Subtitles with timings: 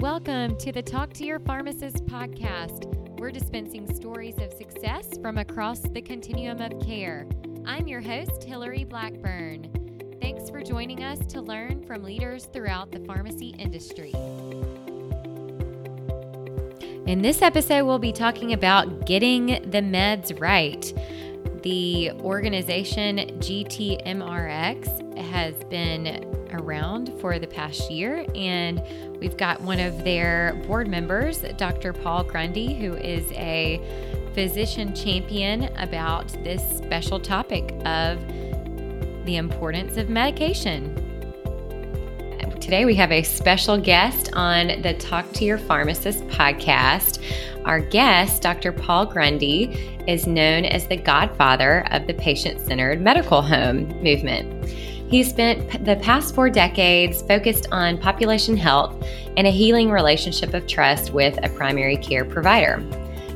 [0.00, 2.86] Welcome to the Talk to Your Pharmacist podcast.
[3.20, 7.26] We're dispensing stories of success from across the continuum of care.
[7.66, 10.16] I'm your host, Hillary Blackburn.
[10.22, 14.12] Thanks for joining us to learn from leaders throughout the pharmacy industry.
[17.06, 20.94] In this episode, we'll be talking about getting the meds right.
[21.62, 28.82] The organization GTMRX has been around for the past year, and
[29.18, 31.92] we've got one of their board members, Dr.
[31.92, 33.80] Paul Grundy, who is a
[34.34, 38.18] physician champion about this special topic of
[39.24, 41.06] the importance of medication.
[42.60, 47.20] Today, we have a special guest on the Talk to Your Pharmacist podcast.
[47.64, 48.70] Our guest, Dr.
[48.70, 54.59] Paul Grundy, is known as the godfather of the patient centered medical home movement.
[55.10, 59.04] He spent the past four decades focused on population health
[59.36, 62.80] and a healing relationship of trust with a primary care provider.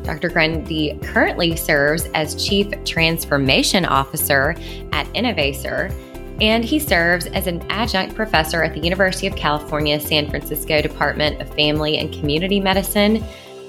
[0.05, 0.29] Dr.
[0.29, 4.55] Grundy currently serves as Chief Transformation Officer
[4.93, 5.93] at Innovaccer,
[6.41, 11.41] and he serves as an adjunct professor at the University of California, San Francisco Department
[11.43, 13.25] of Family and Community Medicine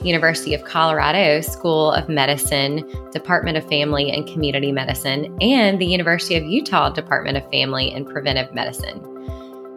[0.06, 6.36] University of Colorado School of Medicine, Department of Family and Community Medicine, and the University
[6.36, 9.02] of Utah Department of Family and Preventive Medicine.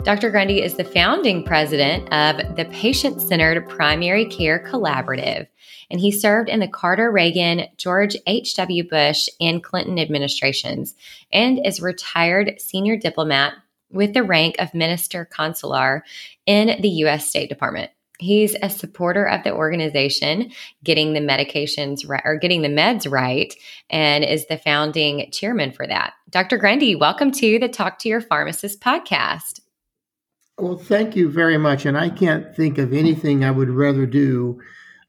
[0.05, 0.31] Dr.
[0.31, 5.49] Grundy is the founding president of the Patient Centered Primary Care Collaborative,
[5.91, 8.89] and he served in the Carter Reagan, George H.W.
[8.89, 10.95] Bush, and Clinton administrations,
[11.33, 13.55] and is retired senior diplomat
[13.91, 16.05] with the rank of Minister Counselor
[16.47, 17.29] in the U.S.
[17.29, 17.91] State Department.
[18.19, 20.51] He's a supporter of the organization,
[20.83, 23.55] getting the medications right or getting the meds right,
[23.91, 26.15] and is the founding chairman for that.
[26.29, 26.59] Dr.
[26.59, 29.61] Grundy, welcome to the Talk to Your Pharmacist podcast.
[30.59, 31.87] Well, thank you very much.
[31.87, 34.61] And I can't think of anything I would rather do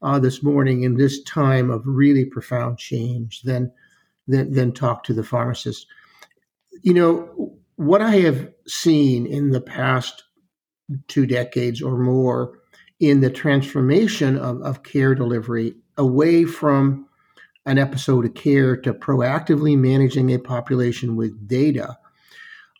[0.04, 3.72] uh, this morning in this time of really profound change than,
[4.28, 5.88] than, than talk to the pharmacist.
[6.84, 10.26] You know, what I have seen in the past
[11.08, 12.59] two decades or more
[13.00, 17.08] in the transformation of, of care delivery away from
[17.66, 21.98] an episode of care to proactively managing a population with data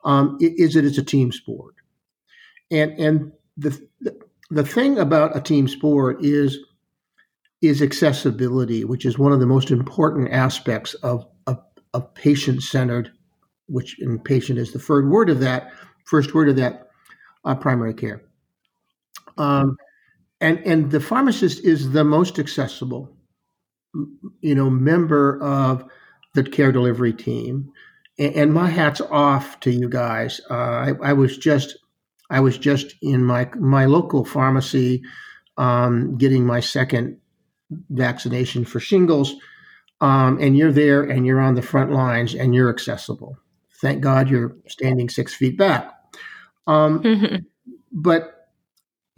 [0.04, 1.76] um, is that it's a team sport.
[2.72, 3.88] And, and the,
[4.50, 6.58] the thing about a team sport is,
[7.62, 11.60] is accessibility, which is one of the most important aspects of, of,
[11.94, 13.12] of patient centered,
[13.68, 15.72] which in patient is the third word of that,
[16.06, 16.90] first word of that,
[17.46, 18.22] uh, primary care.
[19.38, 19.78] Um,
[20.42, 23.16] and and the pharmacist is the most accessible
[24.42, 25.86] you know member of
[26.34, 27.72] the care delivery team.
[28.18, 30.42] And, and my hat's off to you guys.
[30.50, 31.78] Uh, I, I, was just
[32.30, 35.02] i was just in my my local pharmacy
[35.58, 37.18] um, getting my second
[37.90, 39.36] vaccination for shingles.
[40.02, 43.38] Um, and you're there and you're on the front lines and you're accessible.
[43.82, 45.94] Thank god you're standing six feet back.
[46.68, 47.46] Um,
[47.92, 48.39] but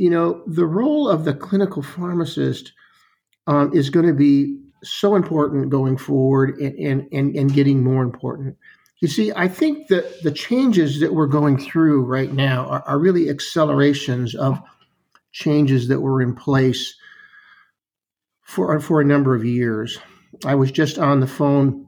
[0.01, 2.73] you know, the role of the clinical pharmacist
[3.45, 8.01] um, is going to be so important going forward and, and, and, and getting more
[8.01, 8.57] important.
[8.99, 12.97] You see, I think that the changes that we're going through right now are, are
[12.97, 14.59] really accelerations of
[15.33, 16.95] changes that were in place
[18.41, 19.99] for, for a number of years.
[20.43, 21.85] I was just on the phone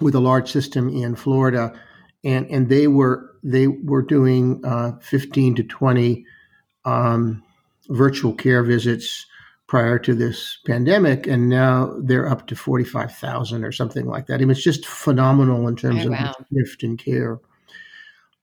[0.00, 1.78] with a large system in Florida,
[2.24, 6.24] and, and they were they were doing uh, 15 to 20
[6.84, 7.42] um,
[7.88, 9.26] virtual care visits
[9.66, 14.34] prior to this pandemic, and now they're up to 45,000 or something like that.
[14.34, 16.18] I mean, it's just phenomenal in terms oh, of
[16.50, 17.40] the shift in care.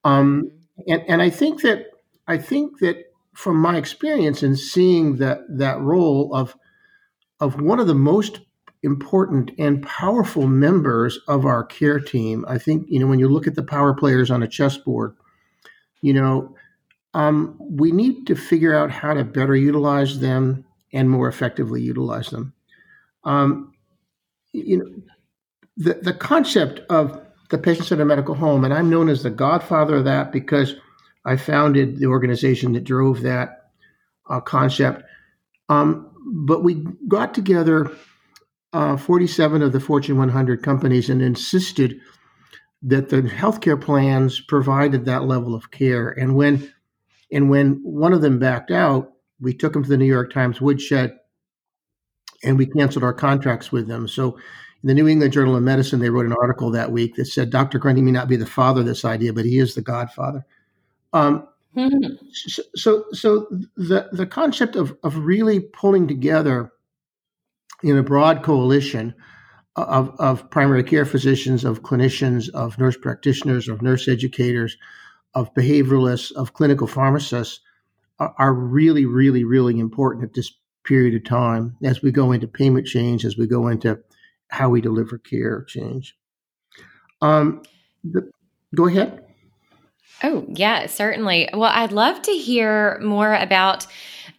[0.03, 0.51] Um,
[0.87, 1.87] and, and I think that
[2.27, 6.55] I think that from my experience in seeing that that role of
[7.39, 8.39] of one of the most
[8.81, 13.47] important and powerful members of our care team, I think you know when you look
[13.47, 15.15] at the power players on a chessboard,
[16.01, 16.55] you know
[17.13, 22.29] um, we need to figure out how to better utilize them and more effectively utilize
[22.29, 22.53] them.
[23.23, 23.73] Um,
[24.51, 25.03] you know,
[25.77, 30.05] the, the concept of the patient-centered medical home, and I'm known as the godfather of
[30.05, 30.75] that because
[31.25, 33.71] I founded the organization that drove that
[34.29, 35.03] uh, concept.
[35.67, 37.91] Um, but we got together
[38.73, 41.99] uh, 47 of the Fortune 100 companies and insisted
[42.83, 46.09] that the healthcare plans provided that level of care.
[46.09, 46.71] And when
[47.31, 50.59] and when one of them backed out, we took them to the New York Times
[50.59, 51.17] woodshed
[52.43, 54.07] and we canceled our contracts with them.
[54.07, 54.35] So
[54.81, 57.49] in the New England Journal of Medicine, they wrote an article that week that said
[57.49, 57.79] Dr.
[57.79, 60.45] Grundy may not be the father of this idea, but he is the godfather.
[61.13, 62.15] Um, Mm-hmm.
[62.75, 63.47] So, so
[63.77, 66.71] the the concept of of really pulling together
[67.83, 69.13] in a broad coalition
[69.75, 74.77] of, of primary care physicians, of clinicians, of nurse practitioners, of nurse educators,
[75.35, 77.61] of behavioralists, of clinical pharmacists
[78.19, 80.51] are, are really, really, really important at this
[80.83, 83.99] period of time as we go into payment change, as we go into
[84.49, 86.15] how we deliver care change.
[87.21, 87.61] Um,
[88.03, 88.29] the,
[88.75, 89.23] go ahead.
[90.23, 91.49] Oh, yeah, certainly.
[91.53, 93.87] Well, I'd love to hear more about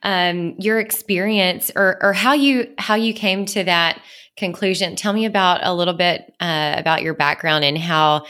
[0.02, 4.00] um, your experience or, or how you how you came to that
[4.36, 4.96] conclusion.
[4.96, 8.26] Tell me about a little bit uh, about your background and how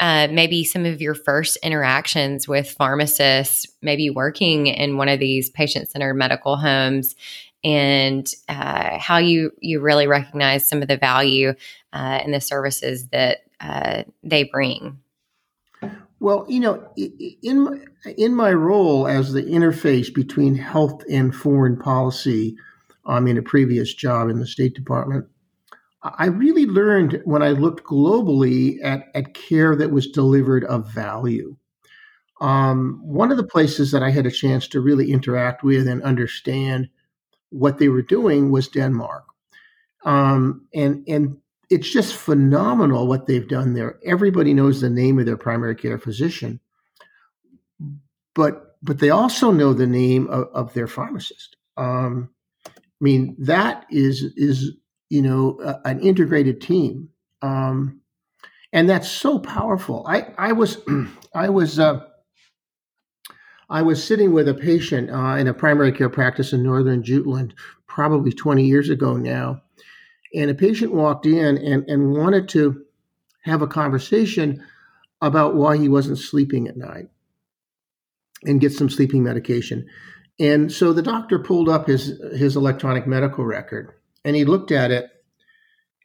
[0.00, 5.50] uh, maybe some of your first interactions with pharmacists, maybe working in one of these
[5.50, 7.14] patient centered medical homes,
[7.62, 11.54] and uh, how you you really recognize some of the value
[11.92, 14.98] uh, in the services that uh, they bring.
[16.20, 17.78] Well, you know, in my,
[18.16, 22.56] in my role as the interface between health and foreign policy,
[23.06, 25.26] um, in a previous job in the State Department,
[26.04, 31.56] I really learned when I looked globally at, at care that was delivered of value.
[32.40, 36.02] Um, one of the places that I had a chance to really interact with and
[36.02, 36.90] understand
[37.48, 39.24] what they were doing was Denmark.
[40.04, 41.38] Um, and and
[41.70, 43.98] it's just phenomenal what they've done there.
[44.04, 46.60] Everybody knows the name of their primary care physician,
[48.34, 51.56] but but they also know the name of, of their pharmacist.
[51.78, 52.28] Um,
[52.66, 52.70] I
[53.00, 54.72] mean, that is is
[55.10, 57.10] you know a, an integrated team,
[57.42, 58.00] um,
[58.72, 60.04] and that's so powerful.
[60.08, 60.78] I I was
[61.34, 61.78] I was.
[61.78, 62.00] Uh,
[63.70, 67.54] I was sitting with a patient uh, in a primary care practice in northern Jutland,
[67.86, 69.62] probably 20 years ago now,
[70.34, 72.84] and a patient walked in and, and wanted to
[73.42, 74.62] have a conversation
[75.20, 77.08] about why he wasn't sleeping at night
[78.44, 79.86] and get some sleeping medication.
[80.38, 83.94] And so the doctor pulled up his his electronic medical record
[84.24, 85.10] and he looked at it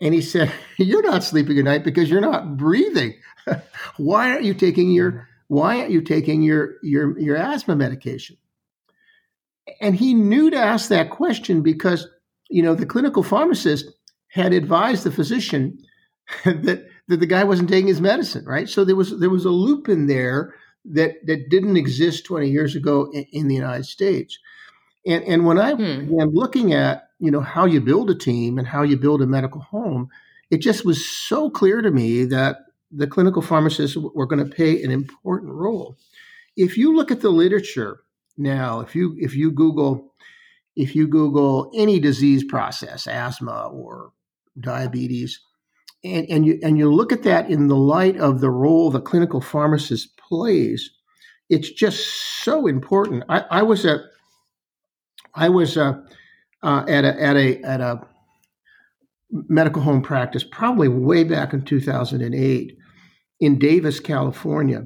[0.02, 3.16] and he said, "You're not sleeping at night because you're not breathing.
[3.98, 8.38] why aren't you taking your why aren't you taking your your your asthma medication?"
[9.82, 12.08] And he knew to ask that question because
[12.50, 13.86] you know the clinical pharmacist
[14.30, 15.78] had advised the physician
[16.46, 18.70] that that the guy wasn't taking his medicine, right?
[18.70, 20.54] So there was there was a loop in there
[20.86, 24.38] that that didn't exist 20 years ago in, in the United States.
[25.06, 26.06] And and when I hmm.
[26.06, 29.28] began looking at you know how you build a team and how you build a
[29.28, 30.10] medical home,
[30.50, 32.58] it just was so clear to me that
[32.92, 35.98] the clinical pharmacists were going to play an important role.
[36.56, 38.02] If you look at the literature
[38.38, 40.14] now, if you if you Google
[40.76, 44.14] if you Google any disease process, asthma or
[44.60, 45.40] diabetes.
[46.04, 49.02] And, and you and you look at that in the light of the role the
[49.02, 50.90] clinical pharmacist plays,
[51.50, 53.26] it's just so important.
[53.28, 54.00] I, I was at
[55.36, 56.02] I was uh,
[56.64, 58.02] uh, at a at a at a
[59.32, 62.78] medical home practice probably way back in 2008
[63.40, 64.86] in Davis, California,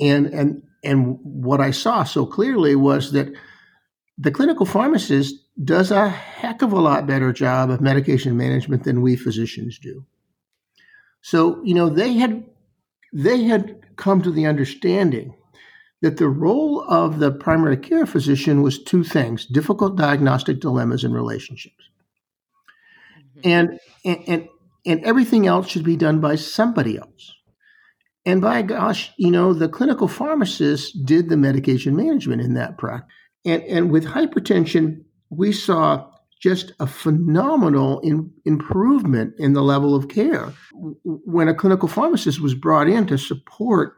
[0.00, 3.32] and and and what I saw so clearly was that
[4.18, 9.02] the clinical pharmacist does a heck of a lot better job of medication management than
[9.02, 10.04] we physicians do.
[11.20, 12.44] So, you know, they had
[13.12, 15.34] they had come to the understanding
[16.02, 21.14] that the role of the primary care physician was two things difficult diagnostic dilemmas and
[21.14, 21.88] relationships.
[23.38, 23.48] Mm-hmm.
[23.48, 24.48] And, and, and,
[24.84, 27.34] and everything else should be done by somebody else.
[28.26, 33.12] And by gosh, you know, the clinical pharmacist did the medication management in that practice.
[33.44, 36.08] And, and with hypertension, we saw
[36.40, 40.52] just a phenomenal in, improvement in the level of care
[41.04, 43.96] when a clinical pharmacist was brought in to support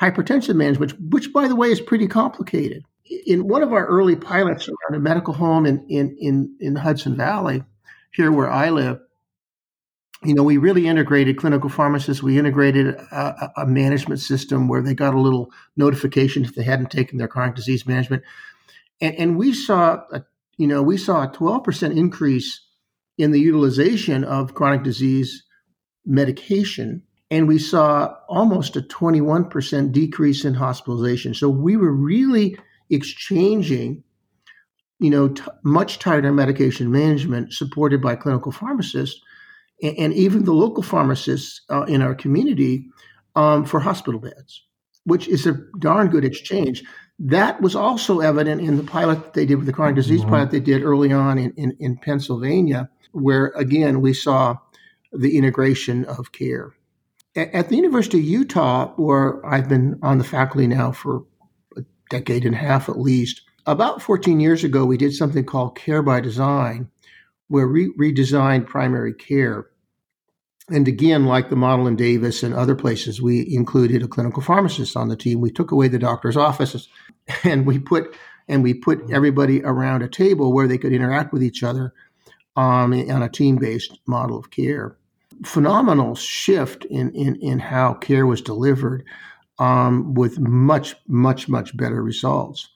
[0.00, 2.84] hypertension management, which, by the way, is pretty complicated.
[3.26, 7.16] In one of our early pilots around a medical home in, in, in, in Hudson
[7.16, 7.64] Valley,
[8.12, 9.00] here where I live,
[10.22, 12.22] you know, we really integrated clinical pharmacists.
[12.22, 16.90] We integrated a, a, management system where they got a little notification if they hadn't
[16.90, 18.22] taken their chronic disease management
[19.00, 20.24] and, and we saw a,
[20.56, 22.60] you know we saw a 12% increase
[23.18, 25.44] in the utilization of chronic disease
[26.04, 32.56] medication and we saw almost a 21% decrease in hospitalization so we were really
[32.90, 34.02] exchanging
[34.98, 39.20] you know t- much tighter medication management supported by clinical pharmacists
[39.82, 42.86] and, and even the local pharmacists uh, in our community
[43.36, 44.64] um, for hospital beds
[45.04, 46.84] which is a darn good exchange
[47.20, 50.30] that was also evident in the pilot that they did with the chronic disease mm-hmm.
[50.30, 54.56] pilot they did early on in, in, in, Pennsylvania, where again we saw
[55.12, 56.72] the integration of care.
[57.36, 61.24] At, the University of Utah, where I've been on the faculty now for
[61.76, 63.42] a decade and a half at least.
[63.66, 66.88] About 14 years ago, we did something called Care by Design,
[67.46, 69.66] where we redesigned primary care.
[70.70, 74.96] And again, like the model in Davis and other places, we included a clinical pharmacist
[74.96, 75.40] on the team.
[75.40, 76.88] We took away the doctor's offices
[77.44, 78.14] and we put
[78.48, 81.92] and we put everybody around a table where they could interact with each other
[82.56, 84.96] um, on a team-based model of care.
[85.44, 89.04] Phenomenal shift in in, in how care was delivered,
[89.58, 92.68] um, with much much much better results,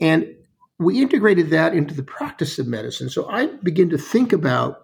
[0.00, 0.26] and
[0.78, 3.08] we integrated that into the practice of medicine.
[3.08, 4.82] So I begin to think about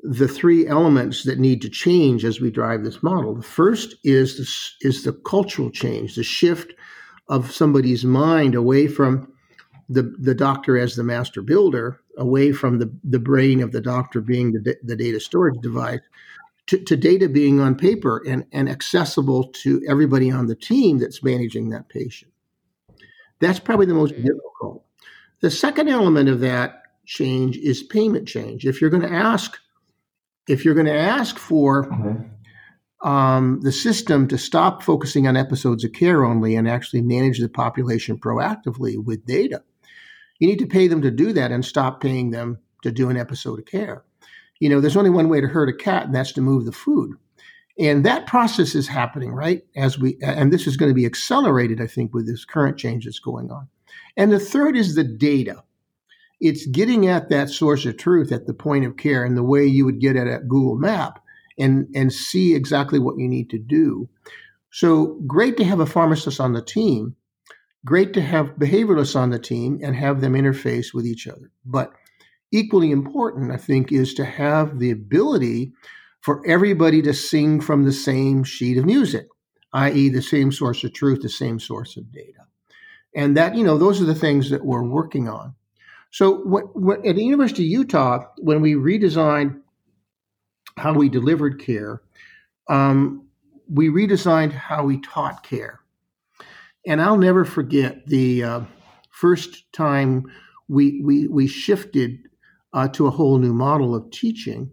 [0.00, 3.34] the three elements that need to change as we drive this model.
[3.34, 6.72] The first is is the cultural change, the shift
[7.28, 9.32] of somebody's mind away from
[9.88, 14.20] the, the doctor as the master builder, away from the, the brain of the doctor
[14.20, 16.00] being the, the data storage device,
[16.66, 21.22] to, to data being on paper and, and accessible to everybody on the team that's
[21.22, 22.32] managing that patient.
[23.40, 24.26] That's probably the most mm-hmm.
[24.26, 24.84] difficult.
[25.40, 28.64] The second element of that change is payment change.
[28.64, 29.58] If you're going to ask
[30.46, 33.08] if you're going to ask for mm-hmm.
[33.08, 37.48] um, the system to stop focusing on episodes of care only and actually manage the
[37.48, 39.62] population proactively with data,
[40.38, 43.16] you need to pay them to do that and stop paying them to do an
[43.16, 44.04] episode of care.
[44.64, 46.72] You know, there's only one way to hurt a cat, and that's to move the
[46.72, 47.16] food.
[47.78, 49.62] And that process is happening, right?
[49.76, 53.04] As we, and this is going to be accelerated, I think, with this current change
[53.04, 53.68] that's going on.
[54.16, 55.62] And the third is the data
[56.40, 59.64] it's getting at that source of truth at the point of care and the way
[59.64, 61.20] you would get it at Google Map
[61.58, 64.08] and and see exactly what you need to do.
[64.70, 67.16] So great to have a pharmacist on the team.
[67.84, 71.50] Great to have behavioralists on the team and have them interface with each other.
[71.64, 71.92] But
[72.54, 75.72] equally important, I think, is to have the ability
[76.20, 79.26] for everybody to sing from the same sheet of music,
[79.72, 82.46] i.e., the same source of truth, the same source of data.
[83.14, 85.54] And that, you know, those are the things that we're working on.
[86.10, 89.60] So what, what, at the University of Utah, when we redesigned
[90.76, 92.02] how we delivered care,
[92.68, 93.26] um,
[93.68, 95.80] we redesigned how we taught care.
[96.86, 98.60] And I'll never forget the uh,
[99.10, 100.30] first time
[100.68, 102.18] we, we, we shifted
[102.74, 104.70] uh, to a whole new model of teaching.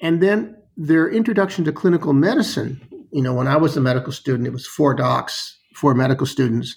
[0.00, 2.80] And then their introduction to clinical medicine.
[3.12, 6.76] You know, when I was a medical student, it was four docs, four medical students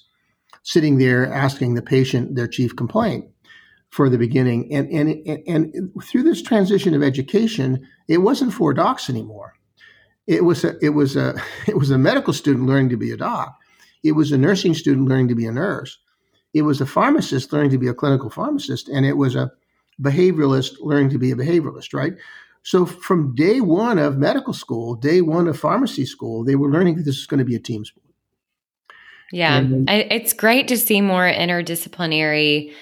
[0.63, 3.25] sitting there asking the patient their chief complaint
[3.89, 4.73] for the beginning.
[4.73, 9.55] And, and, and through this transition of education, it wasn't four docs anymore
[10.27, 11.35] it was a it was a
[11.67, 13.57] it was a medical student learning to be a doc.
[14.03, 15.97] It was a nursing student learning to be a nurse.
[16.53, 19.51] It was a pharmacist learning to be a clinical pharmacist, and it was a
[20.01, 21.93] behavioralist learning to be a behavioralist.
[21.93, 22.13] Right.
[22.63, 26.95] So from day one of medical school, day one of pharmacy school, they were learning
[26.95, 28.05] that this is going to be a team sport.
[29.31, 32.73] Yeah, and, I, it's great to see more interdisciplinary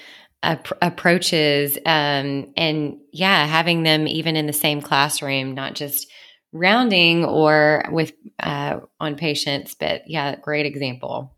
[0.42, 6.10] ap- approaches, um, and yeah, having them even in the same classroom, not just
[6.52, 9.74] rounding or with uh, on patients.
[9.74, 11.34] But yeah, great example.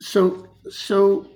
[0.00, 1.26] So so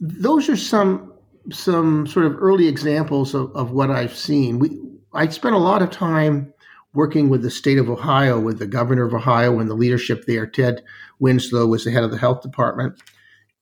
[0.00, 1.12] those are some
[1.50, 4.58] some sort of early examples of, of what I've seen.
[4.58, 4.78] We
[5.12, 6.52] I spent a lot of time
[6.92, 10.46] working with the state of Ohio, with the governor of Ohio and the leadership there.
[10.46, 10.82] Ted
[11.20, 13.00] Wymyslo was the head of the health department,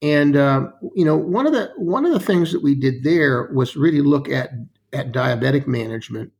[0.00, 3.50] and uh, you know one of the one of the things that we did there
[3.52, 4.50] was really look at
[4.92, 6.32] at diabetic management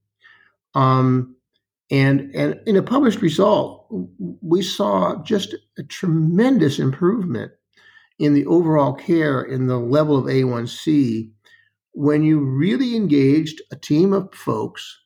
[0.75, 1.37] um,
[1.91, 3.87] and, and in a published result,
[4.43, 7.53] we saw just a tremendous improvement
[8.19, 11.31] in the overall care in the level of A1C
[11.93, 15.01] when you really engaged a team of folks.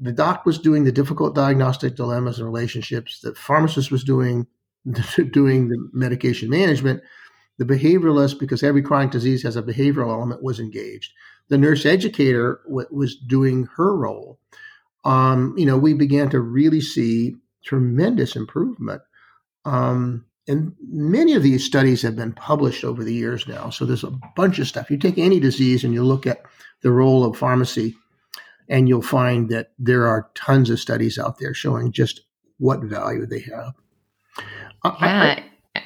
[0.00, 3.20] The doc was doing the difficult diagnostic dilemmas and relationships.
[3.20, 4.46] The pharmacist was doing
[5.30, 7.02] doing the medication management.
[7.58, 11.12] The behavioralist, because every chronic disease has a behavioral element, was engaged.
[11.48, 14.40] The nurse educator w- was doing her role
[15.04, 19.02] um, you know, we began to really see tremendous improvement.
[19.64, 23.70] Um, and many of these studies have been published over the years now.
[23.70, 24.90] So there's a bunch of stuff.
[24.90, 26.42] You take any disease and you look at
[26.82, 27.96] the role of pharmacy,
[28.68, 32.20] and you'll find that there are tons of studies out there showing just
[32.58, 33.72] what value they have.
[34.84, 35.42] Yeah.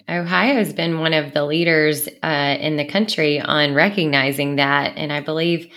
[0.09, 4.95] Ohio has been one of the leaders uh, in the country on recognizing that.
[4.97, 5.73] And I believe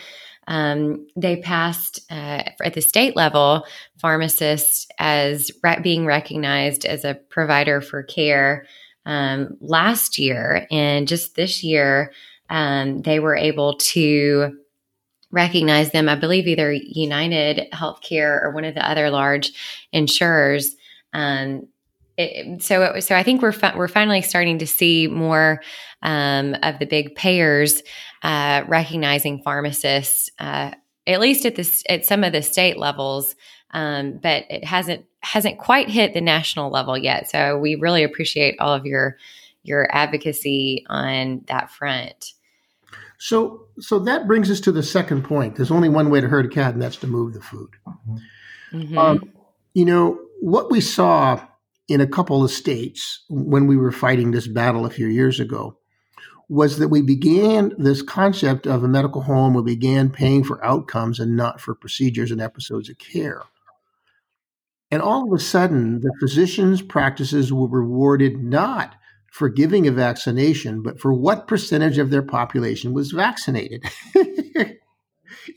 [0.48, 3.65] um, they passed uh, at the state level
[4.00, 8.65] pharmacists as being recognized as a provider for care
[9.05, 10.67] um, last year.
[10.71, 12.12] And just this year,
[12.50, 14.57] um, they were able to
[15.31, 16.10] recognize them.
[16.10, 19.51] I believe either United Healthcare or one of the other large
[19.91, 20.75] insurers.
[21.13, 21.67] Um,
[22.17, 25.61] it, so, so I think we're fi- we're finally starting to see more
[26.01, 27.81] um, of the big payers
[28.23, 30.71] uh, recognizing pharmacists, uh,
[31.07, 33.35] at least at this at some of the state levels,
[33.71, 37.29] um, but it hasn't hasn't quite hit the national level yet.
[37.29, 39.17] So we really appreciate all of your
[39.63, 42.33] your advocacy on that front.
[43.17, 45.55] So, so that brings us to the second point.
[45.55, 47.69] There's only one way to herd a cat, and that's to move the food.
[48.73, 48.97] Mm-hmm.
[48.97, 49.31] Um,
[49.73, 51.45] you know what we saw
[51.91, 55.77] in a couple of states when we were fighting this battle a few years ago
[56.50, 59.53] was that we began this concept of a medical home.
[59.53, 63.43] We began paying for outcomes and not for procedures and episodes of care.
[64.91, 68.95] And all of a sudden, the physicians' practices were rewarded not
[69.31, 73.86] for giving a vaccination, but for what percentage of their population was vaccinated.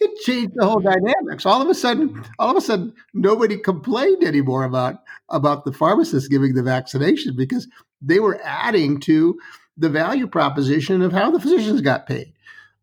[0.00, 1.46] it changed the whole dynamics.
[1.46, 6.28] All of a sudden, all of a sudden, nobody complained anymore about about the pharmacists
[6.28, 7.68] giving the vaccination because
[8.00, 9.38] they were adding to
[9.76, 12.32] the value proposition of how the physicians got paid.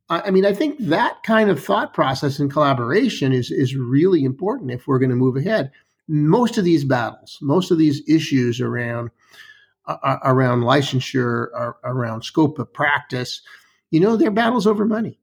[0.09, 4.71] I mean, I think that kind of thought process and collaboration is is really important
[4.71, 5.71] if we're going to move ahead.
[6.09, 9.09] Most of these battles, most of these issues around
[9.87, 13.41] uh, around licensure, uh, around scope of practice,
[13.89, 15.20] you know, they're battles over money.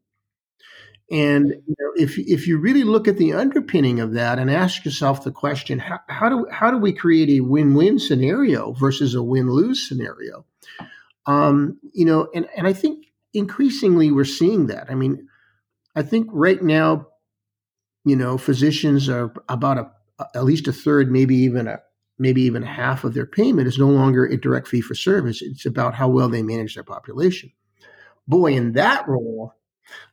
[1.10, 4.84] And you know, if if you really look at the underpinning of that and ask
[4.84, 9.22] yourself the question, how, how do how do we create a win-win scenario versus a
[9.22, 10.44] win-lose scenario?
[11.26, 14.90] Um, you know, and and I think increasingly we're seeing that.
[14.90, 15.28] I mean,
[15.96, 17.08] I think right now,
[18.04, 19.90] you know, physicians are about a
[20.34, 21.80] at least a third, maybe even a
[22.18, 25.40] maybe even half of their payment is no longer a direct fee for service.
[25.40, 27.52] It's about how well they manage their population.
[28.26, 29.54] Boy, in that role,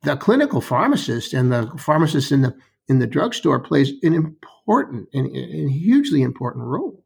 [0.04, 2.56] the clinical pharmacist and the pharmacist in the
[2.88, 7.04] in the drugstore plays an important and, and hugely important role.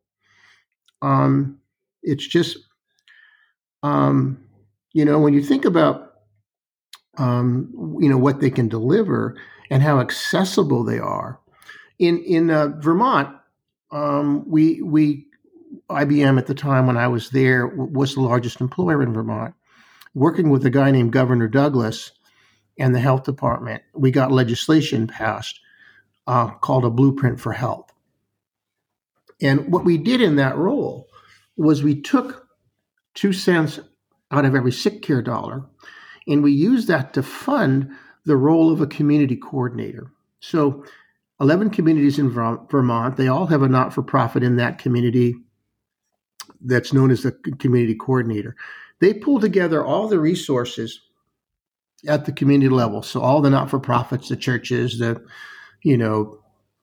[1.02, 1.60] Um,
[2.04, 2.58] it's just,
[3.84, 4.44] um,
[4.94, 6.14] you know, when you think about,
[7.18, 9.38] um, you know, what they can deliver
[9.70, 11.40] and how accessible they are.
[11.98, 13.36] In in uh, Vermont,
[13.92, 15.28] um, we we
[15.90, 19.54] IBM at the time when I was there was the largest employer in Vermont.
[20.16, 22.12] Working with a guy named Governor Douglas
[22.80, 25.60] and the health department, we got legislation passed
[26.28, 27.92] uh, called a Blueprint for Health.
[29.42, 31.08] And what we did in that role
[31.58, 32.48] was we took
[33.14, 33.80] two cents
[34.32, 35.66] out of every sick care dollar
[36.28, 37.90] and we used that to fund
[38.26, 40.12] the role of a community coordinator.
[40.40, 40.86] So
[41.42, 43.18] 11 communities in Vermont.
[43.18, 45.36] They all have a not for profit in that community
[46.62, 48.56] that's known as the community coordinator.
[49.00, 51.02] They pull together all the resources
[52.08, 53.02] at the community level.
[53.02, 55.24] So all the not for profits, the churches, the,
[55.84, 56.40] you know,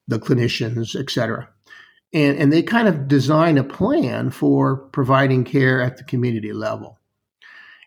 [0.08, 1.48] the clinicians, et cetera.
[2.12, 6.98] And, and they kind of design a plan for providing care at the community level.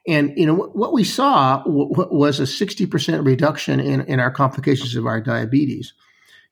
[0.07, 5.05] And you know what we saw was a 60% reduction in, in our complications of
[5.05, 5.93] our diabetes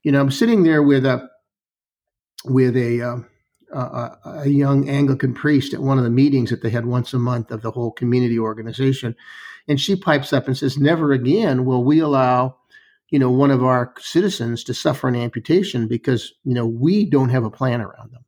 [0.08, 1.30] you know, I'm sitting there with a
[2.46, 3.28] with a, um,
[3.72, 7.20] a, a young Anglican priest at one of the meetings that they had once a
[7.20, 9.16] month of the whole community organization,
[9.68, 12.58] and she pipes up and says, "Never again will we allow."
[13.10, 17.30] You know, one of our citizens to suffer an amputation because you know we don't
[17.30, 18.26] have a plan around them.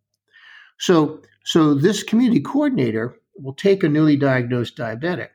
[0.78, 5.30] So, so this community coordinator will take a newly diagnosed diabetic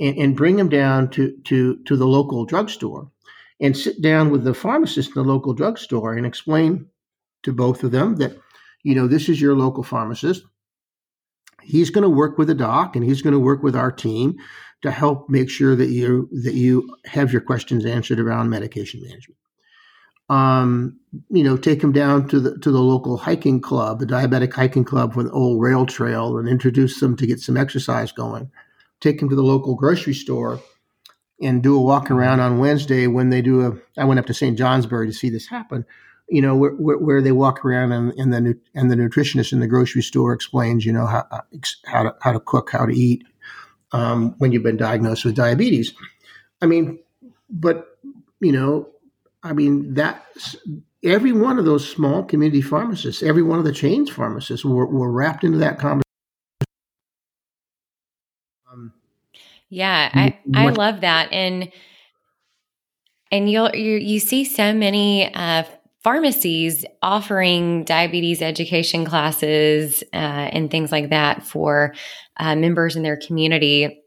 [0.00, 3.10] and, and bring him down to to to the local drugstore
[3.62, 6.86] and sit down with the pharmacist in the local drugstore and explain
[7.44, 8.36] to both of them that,
[8.82, 10.44] you know, this is your local pharmacist.
[11.62, 14.36] He's going to work with the doc and he's going to work with our team
[14.82, 19.38] to help make sure that you that you have your questions answered around medication management.
[20.28, 24.52] Um, you know, take them down to the to the local hiking club, the diabetic
[24.52, 28.50] hiking club with old rail trail, and introduce them to get some exercise going.
[29.00, 30.60] Take them to the local grocery store
[31.40, 34.00] and do a walk around on Wednesday when they do a.
[34.00, 34.58] I went up to St.
[34.58, 35.84] Johnsbury to see this happen,
[36.32, 39.60] you know, where, where, where they walk around and, and the and the nutritionist in
[39.60, 41.26] the grocery store explains, you know, how
[41.84, 43.22] how to how to cook, how to eat
[43.92, 45.92] um, when you've been diagnosed with diabetes.
[46.62, 46.98] I mean,
[47.50, 47.98] but
[48.40, 48.88] you know,
[49.42, 50.24] I mean that
[51.04, 55.12] every one of those small community pharmacists, every one of the chains pharmacists were, were
[55.12, 56.02] wrapped into that conversation.
[58.72, 58.94] Um,
[59.68, 61.30] yeah, I, I love that.
[61.30, 61.70] And
[63.30, 65.64] and you'll you you see so many uh,
[66.02, 71.94] pharmacies offering diabetes education classes uh, and things like that for
[72.38, 74.02] uh, members in their community.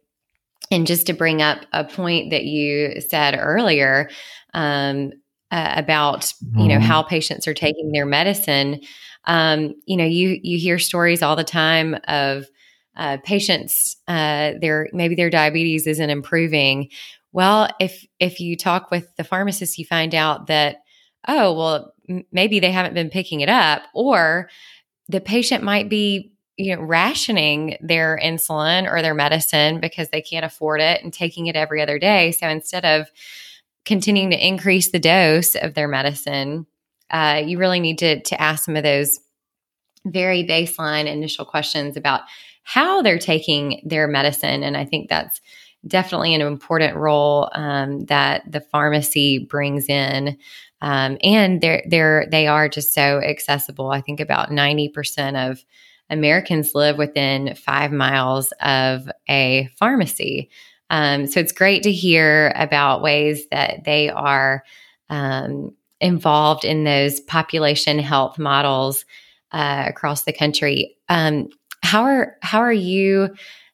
[0.72, 4.10] And just to bring up a point that you said earlier
[4.54, 5.14] um,
[5.52, 7.10] uh, about you know how mm-hmm.
[7.10, 8.82] patients are taking their medicine,
[9.26, 12.48] um, you know you you hear stories all the time of
[12.98, 16.90] uh, patients uh, their maybe their diabetes isn't improving
[17.36, 20.85] well, if if you talk with the pharmacist, you find out that
[21.28, 21.94] oh, well,
[22.32, 24.50] maybe they haven't been picking it up, or
[25.08, 30.46] the patient might be you know rationing their insulin or their medicine because they can't
[30.46, 32.32] afford it and taking it every other day.
[32.32, 33.08] So instead of
[33.86, 36.66] continuing to increase the dose of their medicine,
[37.10, 39.20] uh, you really need to to ask some of those
[40.06, 42.22] very baseline initial questions about
[42.64, 45.42] how they're taking their medicine, and I think that's
[45.88, 50.38] definitely an important role um, that the pharmacy brings in.
[50.82, 53.92] Um, and they're, they're, they are just so accessible.
[53.92, 55.64] I think about 90% of
[56.10, 60.50] Americans live within five miles of a pharmacy.
[60.90, 64.64] Um, so it's great to hear about ways that they are
[65.10, 69.06] um, involved in those population health models
[69.52, 70.98] uh, across the country.
[71.10, 71.50] Um,
[71.82, 73.30] how are how are you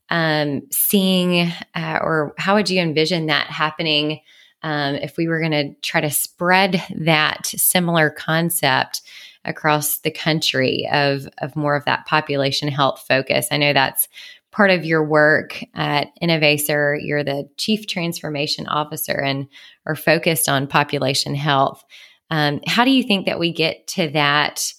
[0.09, 4.19] um, seeing, uh, or how would you envision that happening
[4.63, 9.02] um, if we were going to try to spread that similar concept
[9.43, 13.47] across the country of, of more of that population health focus?
[13.52, 14.08] I know that's
[14.52, 16.97] part of your work at Innovaccer.
[17.02, 19.47] You're the chief transformation officer and
[19.86, 21.84] are focused on population health.
[22.30, 24.74] Um, how do you think that we get to that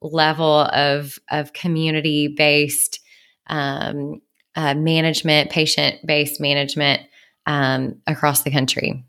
[0.00, 3.00] level of, of community based
[3.48, 4.20] um,
[4.54, 7.02] uh, management, patient based management
[7.46, 9.05] um, across the country?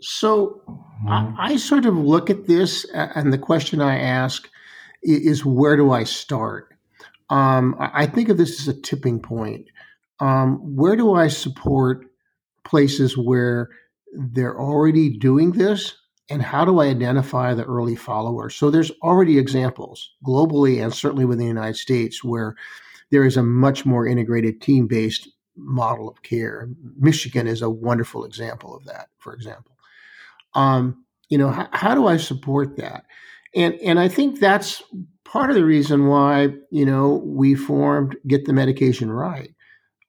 [0.00, 0.62] So
[1.08, 4.48] I, I, sort of look at this, and the question I ask
[5.02, 6.74] is, where do I start?
[7.30, 9.66] Um, I think of this as a tipping point.
[10.20, 12.06] Um, where do I support
[12.64, 13.68] places where
[14.12, 15.94] they're already doing this?
[16.30, 18.54] And how do I identify the early followers?
[18.54, 22.54] So there's already examples globally and certainly within the United States where
[23.10, 26.68] there is a much more integrated team based model of care.
[26.98, 29.77] Michigan is a wonderful example of that, for example.
[30.58, 33.04] Um, you know, how, how do I support that?
[33.54, 34.82] And and I think that's
[35.24, 39.54] part of the reason why you know we formed Get the Medication Right,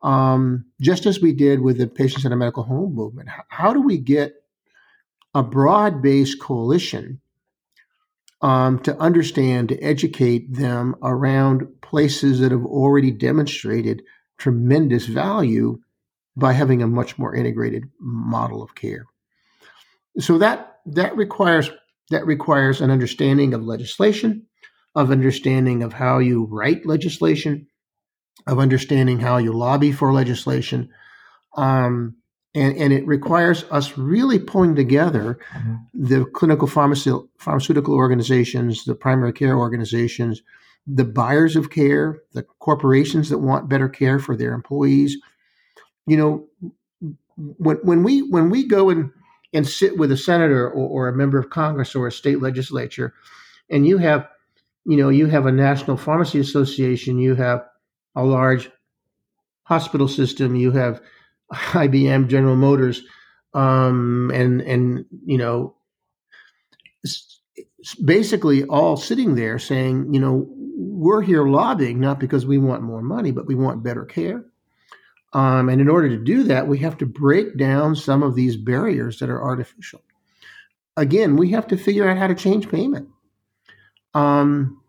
[0.02, 3.30] um, just as we did with the Patient Centered Medical Home movement.
[3.30, 4.34] How, how do we get
[5.36, 7.22] a broad based coalition
[8.42, 14.02] um, to understand, to educate them around places that have already demonstrated
[14.38, 15.80] tremendous value
[16.36, 19.06] by having a much more integrated model of care.
[20.20, 21.70] So that that requires
[22.10, 24.48] that requires an understanding of legislation,
[24.96, 27.68] of understanding of how you write legislation,
[28.48, 30.90] of understanding how you lobby for legislation,
[31.56, 32.16] um,
[32.56, 35.76] and, and it requires us really pulling together mm-hmm.
[35.94, 40.42] the clinical pharmacy, pharmaceutical organizations, the primary care organizations,
[40.88, 45.18] the buyers of care, the corporations that want better care for their employees.
[46.08, 46.48] You know,
[47.38, 49.12] when, when we when we go and
[49.54, 53.14] and sit with a senator or, or a member of Congress or a state legislature,
[53.70, 54.28] and you have,
[54.86, 57.66] you know, you have a national pharmacy association, you have
[58.16, 58.70] a large
[59.64, 61.02] hospital system, you have
[61.52, 63.04] IBM, General Motors,
[63.54, 65.76] um, and and you know,
[68.04, 73.02] basically all sitting there saying, you know, we're here lobbying not because we want more
[73.02, 74.44] money, but we want better care.
[75.34, 78.58] Um, and in order to do that, we have to break down some of these
[78.58, 80.02] barriers that are artificial.
[80.98, 83.10] Again, we have to figure out how to change payment.
[84.14, 84.82] Um,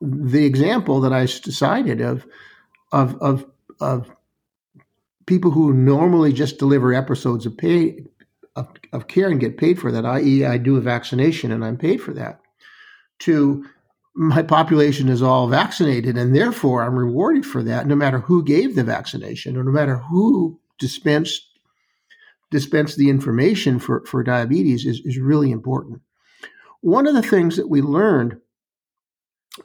[0.00, 2.26] the example that I decided of,
[2.92, 3.46] of, of,
[3.80, 4.10] of
[5.24, 8.04] people who normally just deliver episodes of pay
[8.56, 11.76] of, of care and get paid for that, i.e., I do a vaccination and I'm
[11.76, 12.40] paid for that,
[13.20, 13.66] to
[14.16, 18.74] my population is all vaccinated and therefore I'm rewarded for that no matter who gave
[18.74, 21.42] the vaccination or no matter who dispensed
[22.50, 26.00] dispensed the information for, for diabetes is, is really important.
[26.80, 28.38] one of the things that we learned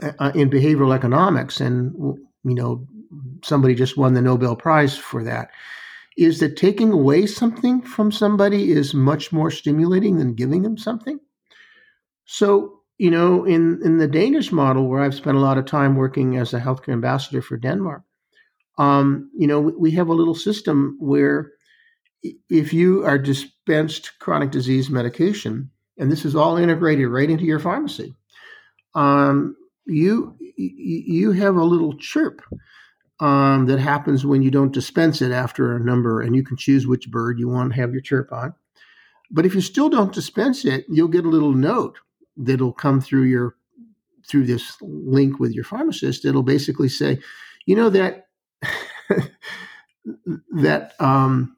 [0.02, 1.94] uh, in behavioral economics, and
[2.44, 2.88] you know,
[3.44, 5.52] somebody just won the Nobel Prize for that,
[6.18, 11.20] is that taking away something from somebody is much more stimulating than giving them something.
[12.26, 15.96] So, you know, in, in the Danish model, where I've spent a lot of time
[15.96, 18.04] working as a healthcare ambassador for Denmark,
[18.78, 21.50] um, you know, we have a little system where
[22.48, 27.58] if you are dispensed chronic disease medication, and this is all integrated right into your
[27.58, 28.14] pharmacy,
[28.94, 29.56] um,
[29.88, 32.44] you you have a little chirp
[33.20, 36.86] um, that happens when you don't dispense it after a number, and you can choose
[36.86, 38.54] which bird you want to have your chirp on.
[39.32, 41.98] But if you still don't dispense it, you'll get a little note
[42.38, 43.56] that'll come through your
[44.28, 46.26] through this link with your pharmacist.
[46.26, 47.20] It'll basically say,
[47.66, 48.28] you know that
[50.52, 51.56] that um,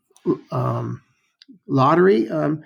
[0.52, 1.02] um,
[1.68, 2.64] lottery, um,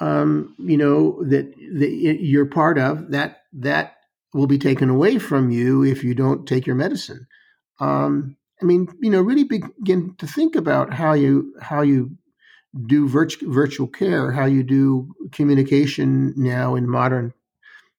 [0.00, 3.96] um, you know that, that you're part of that that
[4.34, 7.26] will be taken away from you if you don't take your medicine.
[7.80, 12.10] Um, I mean, you know, really begin to think about how you how you
[12.86, 17.32] do virtu- virtual care, how you do communication now in modern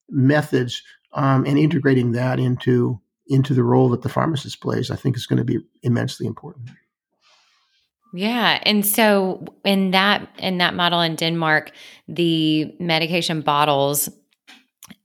[0.10, 0.82] methods,
[1.14, 5.28] um, and integrating that into into the role that the pharmacist plays, I think is
[5.28, 6.72] going to be immensely important.
[8.14, 11.72] Yeah, and so in that in that model in Denmark,
[12.08, 14.10] the medication bottles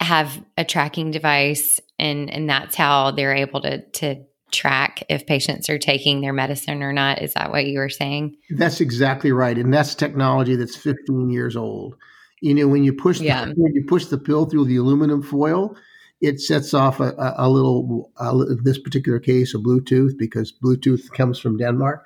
[0.01, 5.69] have a tracking device, and and that's how they're able to to track if patients
[5.69, 7.21] are taking their medicine or not.
[7.21, 8.37] Is that what you were saying?
[8.51, 11.97] That's exactly right, and that's technology that's 15 years old.
[12.45, 13.47] You know, when you push yeah.
[13.47, 15.77] the, when you push the pill through the aluminum foil,
[16.21, 18.13] it sets off a, a, a little.
[18.21, 22.05] in this particular case, a Bluetooth because Bluetooth comes from Denmark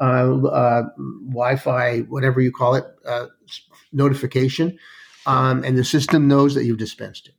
[0.00, 0.82] uh, uh,
[1.28, 3.26] Wi-Fi, whatever you call it, uh,
[3.92, 4.78] notification,
[5.26, 7.34] um, and the system knows that you've dispensed it.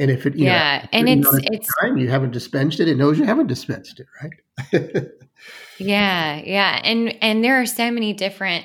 [0.00, 3.18] And if it, yeah, know, and it's it's time you haven't dispensed it, it knows
[3.18, 5.06] you haven't dispensed it, right?
[5.78, 8.64] yeah, yeah, and and there are so many different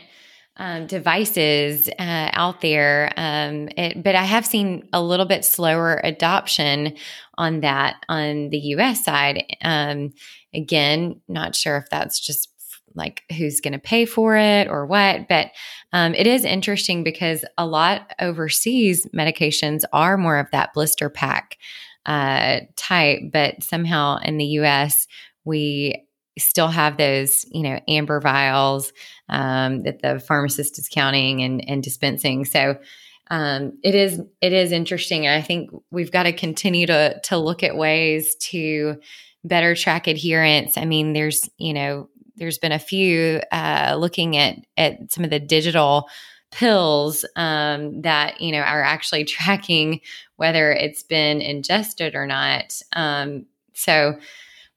[0.58, 3.12] um, devices uh, out there.
[3.18, 6.96] Um, it, but I have seen a little bit slower adoption
[7.38, 9.44] on that on the US side.
[9.64, 10.14] Um,
[10.54, 12.50] again, not sure if that's just
[12.96, 15.48] like who's going to pay for it or what, but
[15.94, 21.58] um, it is interesting because a lot overseas medications are more of that blister pack
[22.06, 25.08] uh, type, but somehow in the US,
[25.46, 26.06] we
[26.38, 28.92] still have those, you know, amber vials
[29.30, 32.46] um, that the pharmacist is counting and, and dispensing.
[32.46, 32.78] So
[33.30, 35.26] um, it is it is interesting.
[35.26, 38.98] And I think we've got to continue to to look at ways to
[39.44, 40.78] better track adherence.
[40.78, 45.30] I mean, there's you know there's been a few uh, looking at at some of
[45.30, 46.10] the digital
[46.52, 50.02] pills um, that you know are actually tracking
[50.36, 52.80] whether it's been ingested or not.
[52.94, 54.20] Um, so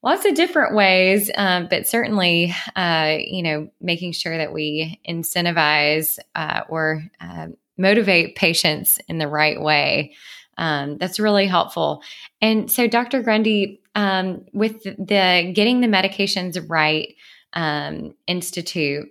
[0.06, 6.20] lots of different ways, um, but certainly, uh, you know, making sure that we incentivize
[6.36, 10.14] uh, or uh, motivate patients in the right way.
[10.58, 12.04] Um, that's really helpful.
[12.40, 13.20] And so, Dr.
[13.20, 17.16] Grundy, um, with the Getting the Medications Right
[17.54, 19.08] um, Institute,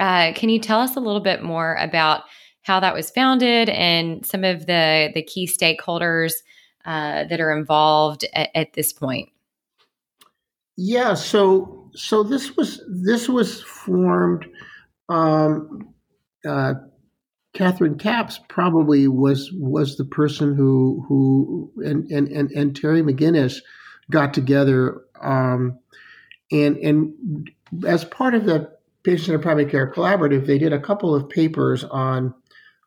[0.00, 2.24] uh, can you tell us a little bit more about
[2.62, 6.32] how that was founded and some of the the key stakeholders
[6.84, 9.31] uh, that are involved at, at this point?
[10.76, 14.46] Yeah, so so this was this was formed.
[15.08, 15.94] Um,
[16.46, 16.74] uh,
[17.54, 23.58] Katherine Capps probably was was the person who who and and and, and Terry McInnis
[24.10, 25.78] got together um,
[26.50, 27.50] and and
[27.86, 28.70] as part of the
[29.02, 32.34] patient and primary care collaborative, they did a couple of papers on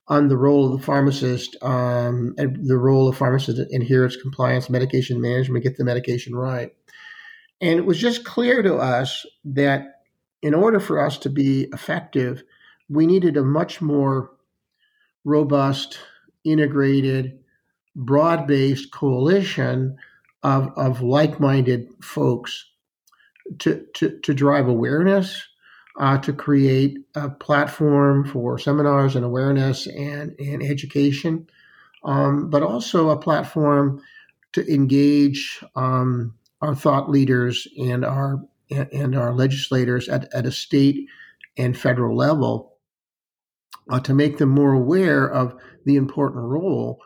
[0.08, 4.70] on the role of the pharmacist um, and the role of pharmacist in adherence, compliance,
[4.70, 6.72] medication management, get the medication right.
[7.66, 10.02] And it was just clear to us that
[10.44, 12.44] in order for us to be effective,
[12.90, 14.30] we needed a much more
[15.24, 15.98] robust,
[16.44, 17.40] integrated,
[17.96, 19.98] broad based coalition
[20.44, 22.70] of, of like minded folks
[23.58, 25.48] to, to, to drive awareness,
[26.00, 31.50] uh, to create a platform for seminars and awareness and, and education,
[32.04, 34.00] um, but also a platform
[34.52, 41.08] to engage um, our thought leaders and our and our legislators at, at a state
[41.56, 42.74] and federal level
[43.92, 47.00] uh, to make them more aware of the important role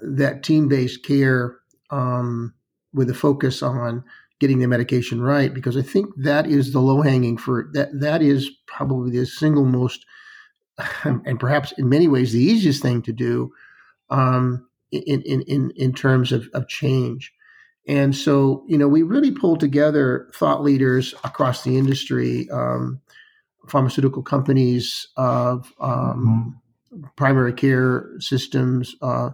[0.00, 1.58] that team-based care
[1.90, 2.54] um,
[2.94, 4.02] with a focus on
[4.40, 8.50] getting the medication right because i think that is the low-hanging fruit that that is
[8.66, 10.06] probably the single most
[11.04, 13.52] and perhaps in many ways the easiest thing to do
[14.10, 17.32] um, in, in, in, in terms of, of change.
[17.88, 23.00] And so, you know, we really pulled together thought leaders across the industry, um,
[23.66, 26.60] pharmaceutical companies, of um,
[26.92, 27.06] mm-hmm.
[27.16, 29.30] primary care systems, uh,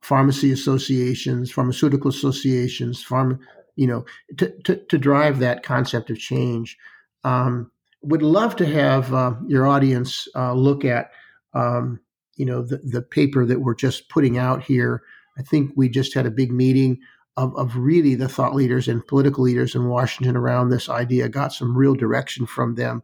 [0.00, 3.38] pharmacy associations, pharmaceutical associations, pharma,
[3.76, 4.04] you know,
[4.36, 6.76] to, to, to drive that concept of change.
[7.22, 7.70] Um,
[8.02, 11.12] would love to have uh, your audience uh, look at,
[11.54, 12.00] um,
[12.34, 15.04] you know, the, the paper that we're just putting out here.
[15.38, 16.98] I think we just had a big meeting
[17.36, 21.52] of, of really the thought leaders and political leaders in Washington around this idea, got
[21.52, 23.02] some real direction from them.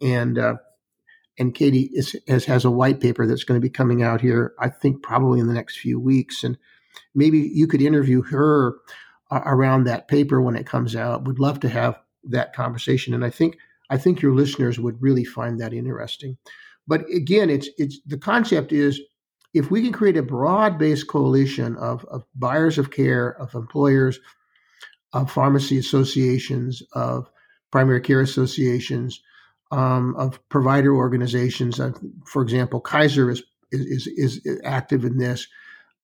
[0.00, 0.54] And, uh,
[1.38, 4.54] and Katie is, has, has a white paper that's going to be coming out here,
[4.58, 6.44] I think probably in the next few weeks.
[6.44, 6.56] And
[7.14, 8.76] maybe you could interview her
[9.30, 11.24] uh, around that paper when it comes out.
[11.24, 13.14] Would love to have that conversation.
[13.14, 13.58] And I think,
[13.90, 16.36] I think your listeners would really find that interesting.
[16.86, 19.00] But again, it's, it's, the concept is
[19.54, 24.18] if we can create a broad based coalition of, of buyers of care, of employers,
[25.12, 27.30] of pharmacy associations, of
[27.70, 29.20] primary care associations,
[29.70, 31.80] um, of provider organizations.
[31.80, 31.92] Uh,
[32.26, 35.46] for example, Kaiser is, is, is active in this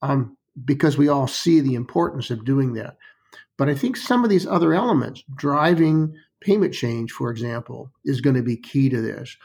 [0.03, 2.97] um, because we all see the importance of doing that.
[3.59, 8.37] But I think some of these other elements, driving payment change, for example, is going
[8.37, 9.37] to be key to this.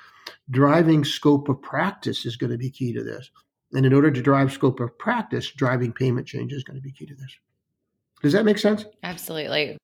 [0.50, 3.30] Driving scope of practice is going to be key to this.
[3.76, 6.92] And in order to drive scope of practice, driving payment change is going to be
[6.92, 7.38] key to this.
[8.22, 8.86] Does that make sense?
[9.04, 9.78] Absolutely.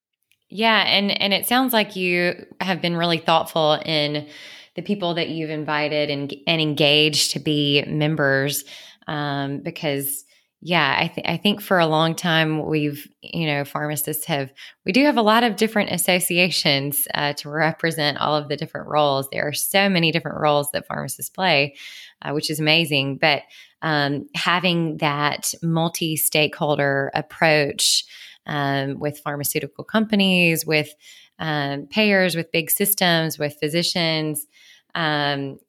[0.50, 4.28] Yeah, and and it sounds like you have been really thoughtful in
[4.76, 8.64] the people that you've invited and and engaged to be members
[9.08, 10.26] um, because
[10.64, 14.54] yeah, I, th- I think for a long time we've, you know, pharmacists have,
[14.86, 18.88] we do have a lot of different associations uh, to represent all of the different
[18.88, 19.28] roles.
[19.32, 21.76] There are so many different roles that pharmacists play,
[22.22, 23.18] uh, which is amazing.
[23.18, 23.44] But
[23.82, 28.06] um, having that multi stakeholder approach
[28.46, 30.94] um, with pharmaceutical companies, with
[31.40, 34.46] um, payers, with big systems, with physicians,
[34.94, 35.60] um,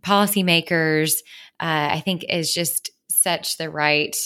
[0.00, 1.18] policymakers,
[1.60, 4.16] uh, I think is just such the right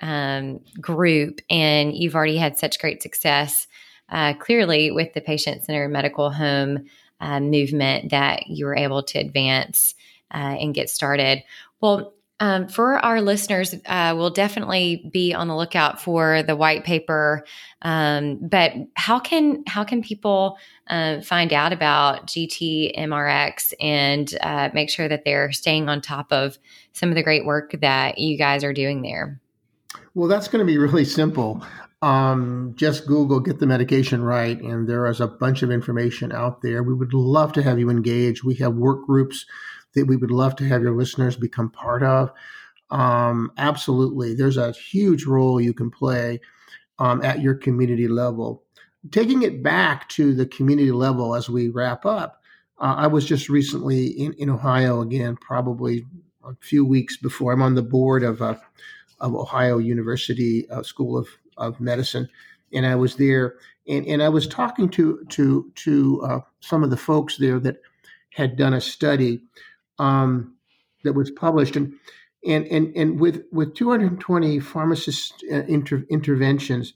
[0.00, 1.40] um, group.
[1.50, 3.66] And you've already had such great success,
[4.08, 6.86] uh, clearly, with the patient centered medical home
[7.20, 9.94] uh, movement that you were able to advance
[10.32, 11.42] uh, and get started.
[11.80, 16.84] Well, um, for our listeners, uh, we'll definitely be on the lookout for the white
[16.84, 17.44] paper.
[17.82, 24.88] Um, but how can how can people uh, find out about GTMRX and uh, make
[24.88, 26.58] sure that they're staying on top of
[26.94, 29.38] some of the great work that you guys are doing there?
[30.14, 31.62] Well, that's going to be really simple.
[32.00, 36.62] Um, just Google "get the medication right," and there is a bunch of information out
[36.62, 36.82] there.
[36.82, 38.42] We would love to have you engage.
[38.42, 39.44] We have work groups
[39.94, 42.32] that we would love to have your listeners become part of.
[42.90, 44.34] Um, absolutely.
[44.34, 46.40] There's a huge role you can play
[46.98, 48.64] um, at your community level.
[49.10, 52.42] Taking it back to the community level as we wrap up,
[52.78, 56.06] uh, I was just recently in, in Ohio again, probably
[56.44, 57.52] a few weeks before.
[57.52, 58.56] I'm on the board of, uh,
[59.20, 62.28] of Ohio University uh, School of, of Medicine,
[62.72, 66.90] and I was there, and, and I was talking to to to uh, some of
[66.90, 67.82] the folks there that
[68.30, 69.42] had done a study
[70.00, 70.56] um,
[71.04, 71.92] that was published, and
[72.44, 76.94] and and and with with 220 pharmacist uh, inter, interventions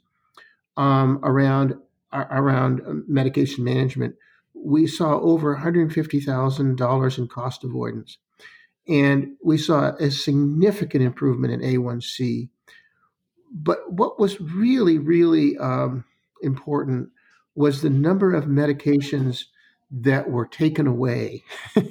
[0.77, 1.75] um, around
[2.13, 4.15] around medication management,
[4.55, 8.19] we saw over 150 thousand dollars in cost avoidance,
[8.89, 12.49] and we saw a significant improvement in A1C.
[13.53, 16.05] But what was really really um,
[16.43, 17.11] important
[17.55, 19.45] was the number of medications
[19.91, 21.45] that were taken away.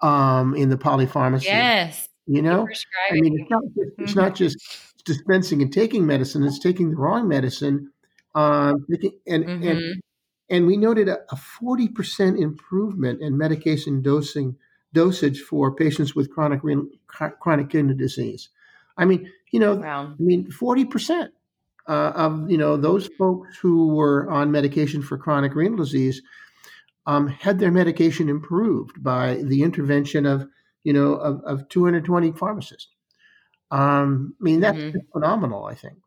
[0.00, 1.44] um, in the polypharmacy.
[1.44, 2.08] Yes.
[2.26, 2.66] You know,
[3.10, 4.20] I mean, it's not, just, it's mm-hmm.
[4.20, 4.56] not just
[5.04, 7.90] dispensing and taking medicine; it's taking the wrong medicine,
[8.34, 8.86] um,
[9.26, 9.68] and mm-hmm.
[9.68, 10.02] and
[10.48, 14.56] and we noted a forty percent improvement in medication dosing
[14.94, 18.48] dosage for patients with chronic renal, chronic kidney disease.
[18.96, 20.14] I mean, you know, wow.
[20.18, 21.30] I mean, forty percent
[21.88, 26.22] uh, of you know those folks who were on medication for chronic renal disease
[27.06, 30.46] um, had their medication improved by the intervention of,
[30.82, 32.88] you know, of, of 220 pharmacists.
[33.70, 34.98] Um, I mean, that's mm-hmm.
[35.12, 35.98] phenomenal, I think.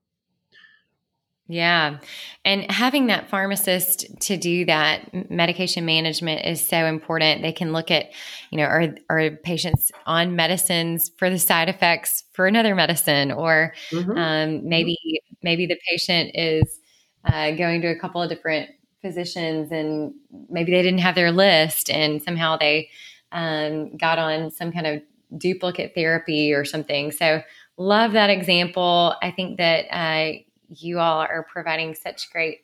[1.50, 2.00] Yeah.
[2.44, 7.42] And having that pharmacist to do that medication management is so important.
[7.42, 8.08] They can look at,
[8.52, 13.74] you know, are, are patients on medicines for the side effects for another medicine, or
[13.92, 14.12] mm-hmm.
[14.12, 14.70] um, mm-hmm.
[14.70, 14.98] maybe,
[15.42, 16.80] maybe the patient is
[17.24, 18.70] uh, going to a couple of different
[19.08, 20.14] physicians and
[20.50, 22.90] maybe they didn't have their list and somehow they
[23.32, 25.02] um, got on some kind of
[25.38, 27.12] duplicate therapy or something.
[27.12, 27.42] So
[27.78, 29.16] love that example.
[29.22, 30.40] I think that uh,
[30.70, 32.60] you all are providing such great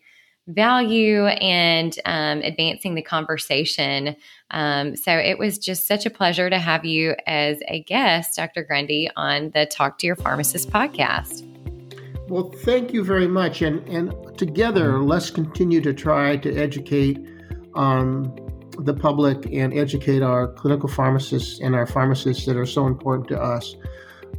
[0.48, 4.16] value and um, advancing the conversation.
[4.52, 8.64] Um, so it was just such a pleasure to have you as a guest, Dr.
[8.64, 11.53] Grundy, on the Talk to Your Pharmacist podcast.
[12.28, 13.61] Well, thank you very much.
[13.61, 17.19] And, and together, let's continue to try to educate
[17.76, 18.36] um,
[18.80, 23.39] the public and educate our clinical pharmacists and our pharmacists that are so important to
[23.39, 23.76] us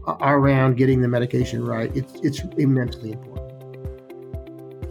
[0.07, 1.95] uh, around getting the medication right.
[1.97, 3.45] It's, it's immensely important.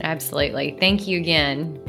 [0.01, 0.77] Absolutely.
[0.79, 1.82] Thank you again.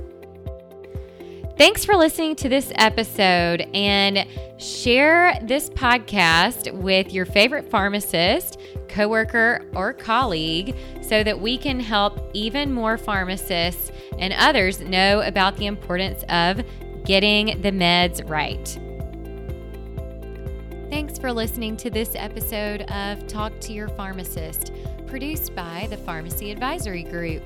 [1.57, 4.27] Thanks for listening to this episode and
[4.57, 12.29] share this podcast with your favorite pharmacist, coworker, or colleague so that we can help
[12.33, 16.61] even more pharmacists and others know about the importance of
[17.05, 18.77] getting the meds right.
[20.91, 24.73] Thanks for listening to this episode of Talk to Your Pharmacist,
[25.07, 27.45] produced by the Pharmacy Advisory Group.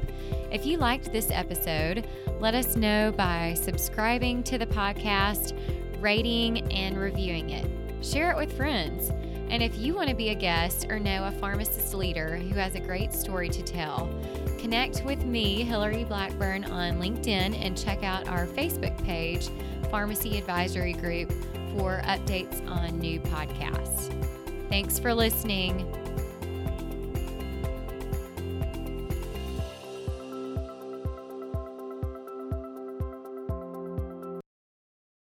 [0.51, 2.07] If you liked this episode,
[2.41, 5.59] let us know by subscribing to the podcast,
[6.01, 7.67] rating, and reviewing it.
[8.01, 9.11] Share it with friends.
[9.51, 12.75] And if you want to be a guest or know a pharmacist leader who has
[12.75, 14.09] a great story to tell,
[14.59, 19.49] connect with me, Hillary Blackburn, on LinkedIn and check out our Facebook page,
[19.91, 21.33] Pharmacy Advisory Group,
[21.77, 24.15] for updates on new podcasts.
[24.69, 26.08] Thanks for listening.